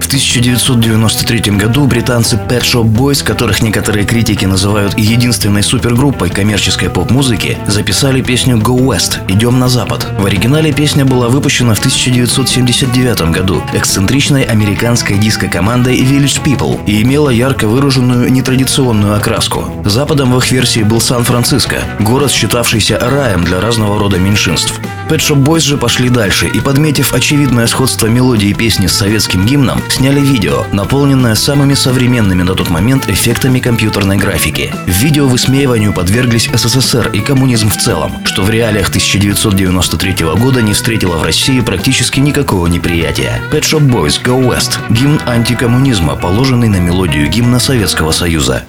В 0.00 0.06
1993 0.06 1.56
году 1.56 1.86
британцы 1.86 2.36
Pet 2.36 2.62
Shop 2.62 2.84
Boys, 2.84 3.24
которых 3.24 3.62
некоторые 3.62 4.06
критики 4.06 4.44
называют 4.44 4.98
единственной 4.98 5.62
супергруппой 5.62 6.30
коммерческой 6.30 6.90
поп-музыки, 6.90 7.58
записали 7.66 8.20
песню 8.20 8.56
Go 8.56 8.78
West– 8.78 9.18
«Идем 9.28 9.58
на 9.58 9.68
запад». 9.68 10.06
В 10.18 10.26
оригинале 10.26 10.72
песня 10.72 11.04
была 11.04 11.28
выпущена 11.28 11.74
в 11.74 11.78
1979 11.78 13.30
году 13.30 13.62
эксцентричной 13.74 14.44
американской 14.44 15.18
диско-командой 15.18 16.00
Village 16.00 16.42
People 16.44 16.78
и 16.86 17.02
имела 17.02 17.30
ярко 17.30 17.66
выраженную 17.66 18.30
нетрадиционную 18.30 19.16
окраску. 19.16 19.64
Западом 19.84 20.32
в 20.32 20.38
их 20.38 20.50
версии 20.52 20.80
был 20.80 21.00
Сан-Франциско, 21.00 21.82
город, 22.00 22.30
считавшийся 22.30 22.98
раем 22.98 23.44
для 23.44 23.60
разного 23.60 23.98
рода 23.98 24.18
меньшинств. 24.18 24.80
Pet 25.08 25.18
Shop 25.18 25.44
Boys 25.44 25.60
же 25.60 25.76
пошли 25.76 26.08
дальше 26.08 26.48
и, 26.48 26.58
подметив 26.58 27.14
очевидное 27.14 27.68
сходство 27.68 28.08
мелодии 28.08 28.52
песни 28.52 28.88
с 28.88 28.92
советским 28.92 29.46
гимном, 29.46 29.80
сняли 29.88 30.18
видео, 30.18 30.64
наполненное 30.72 31.36
самыми 31.36 31.74
современными 31.74 32.42
на 32.42 32.54
тот 32.54 32.70
момент 32.70 33.08
эффектами 33.08 33.60
компьютерной 33.60 34.16
графики. 34.16 34.74
В 34.86 34.90
видео 34.90 35.28
высмеиванию 35.28 35.92
подверглись 35.92 36.50
СССР 36.52 37.10
и 37.12 37.20
коммунизм 37.20 37.70
в 37.70 37.76
целом, 37.76 38.12
что 38.24 38.42
в 38.42 38.50
реалиях 38.50 38.88
1993 38.88 40.26
года 40.36 40.60
не 40.60 40.72
встретило 40.72 41.16
в 41.16 41.22
России 41.22 41.60
практически 41.60 42.18
никакого 42.18 42.66
неприятия. 42.66 43.40
Pet 43.52 43.62
Shop 43.62 43.88
Boys 43.88 44.20
Go 44.24 44.42
West– 44.44 44.78
гимн 44.90 45.20
антикоммунизма, 45.24 46.16
положенный 46.16 46.68
на 46.68 46.80
мелодию 46.80 47.28
гимна 47.28 47.60
Советского 47.60 48.10
Союза. 48.10 48.64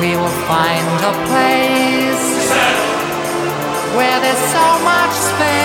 We 0.00 0.16
will 0.16 0.36
find 0.44 0.86
a 1.00 1.14
place 1.24 2.26
where 3.96 4.20
there's 4.20 4.44
so 4.52 4.78
much 4.84 5.12
space 5.12 5.55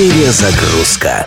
Перезагрузка. 0.00 1.26